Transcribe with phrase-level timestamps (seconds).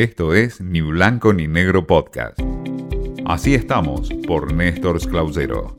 [0.00, 2.40] Esto es Ni Blanco ni Negro Podcast.
[3.26, 5.76] Así estamos por Néstor Clausero.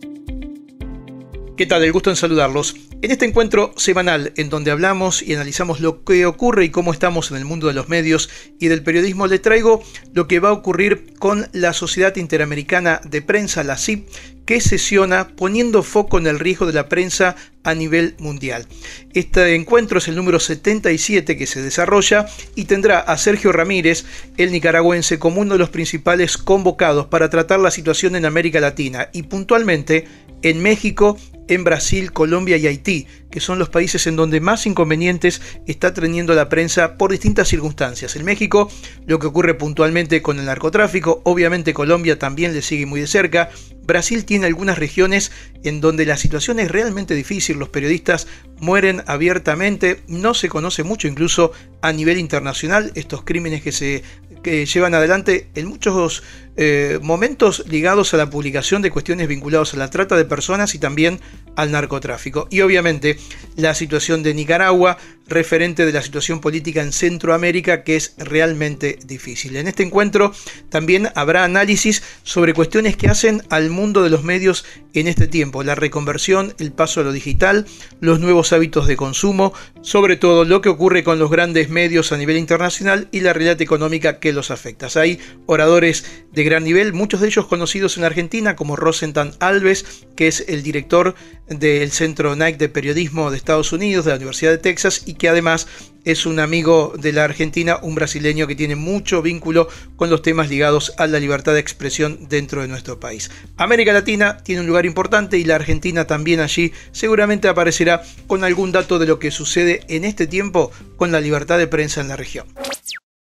[1.62, 1.84] ¿Qué tal?
[1.84, 2.76] El gusto en saludarlos.
[3.04, 7.30] En este encuentro semanal en donde hablamos y analizamos lo que ocurre y cómo estamos
[7.30, 10.54] en el mundo de los medios y del periodismo, le traigo lo que va a
[10.54, 14.08] ocurrir con la Sociedad Interamericana de Prensa, la CIP,
[14.48, 18.66] que sesiona poniendo foco en el riesgo de la prensa a nivel mundial.
[19.14, 22.26] Este encuentro es el número 77 que se desarrolla
[22.56, 24.04] y tendrá a Sergio Ramírez,
[24.38, 29.10] el nicaragüense, como uno de los principales convocados para tratar la situación en América Latina
[29.14, 30.08] y puntualmente
[30.42, 31.18] en México
[31.52, 36.36] en Brasil, Colombia y Haití, que son los países en donde más inconvenientes está teniendo
[36.36, 38.16] la prensa por distintas circunstancias.
[38.16, 38.70] En México,
[39.08, 43.50] lo que ocurre puntualmente con el narcotráfico, obviamente Colombia también le sigue muy de cerca.
[43.84, 45.32] Brasil tiene algunas regiones
[45.64, 48.28] en donde la situación es realmente difícil, los periodistas
[48.60, 54.04] mueren abiertamente, no se conoce mucho incluso a nivel internacional estos crímenes que se
[54.42, 56.24] que llevan adelante en muchos
[56.58, 60.80] eh, momentos ligados a la publicación de cuestiones vinculadas a la trata de personas y
[60.80, 61.20] también
[61.56, 62.48] al narcotráfico.
[62.50, 63.18] Y obviamente
[63.56, 64.98] la situación de Nicaragua,
[65.32, 69.56] referente de la situación política en Centroamérica, que es realmente difícil.
[69.56, 70.34] En este encuentro
[70.70, 75.64] también habrá análisis sobre cuestiones que hacen al mundo de los medios en este tiempo,
[75.64, 77.66] la reconversión, el paso a lo digital,
[78.00, 82.18] los nuevos hábitos de consumo, sobre todo lo que ocurre con los grandes medios a
[82.18, 84.88] nivel internacional y la realidad económica que los afecta.
[84.96, 90.28] Hay oradores de gran nivel, muchos de ellos conocidos en Argentina como Rosenthal Alves, que
[90.28, 91.16] es el director
[91.48, 95.30] del Centro Nike de Periodismo de Estados Unidos, de la Universidad de Texas, y que
[95.30, 95.68] además
[96.04, 100.50] es un amigo de la Argentina, un brasileño que tiene mucho vínculo con los temas
[100.50, 103.30] ligados a la libertad de expresión dentro de nuestro país.
[103.56, 108.72] América Latina tiene un lugar importante y la Argentina también allí seguramente aparecerá con algún
[108.72, 112.16] dato de lo que sucede en este tiempo con la libertad de prensa en la
[112.16, 112.48] región.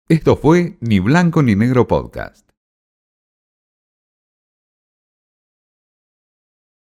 [0.08, 2.49] Esto fue Ni Blanco ni Negro Podcast.